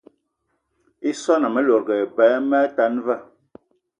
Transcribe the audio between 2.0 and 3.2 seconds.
eba eme atan va